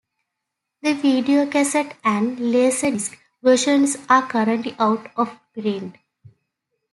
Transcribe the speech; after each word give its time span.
The 0.81 0.95
videocassette 0.95 1.93
and 2.03 2.39
laserdisc 2.39 3.15
versions 3.43 3.97
are 4.09 4.27
currently 4.27 4.75
out-of-print. 4.79 5.97